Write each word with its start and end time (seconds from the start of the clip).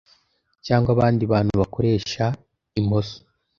cyangwa 0.65 0.89
abandi 0.95 1.23
bantu 1.31 1.51
bakoresha 1.61 2.25
imoso 2.79 3.17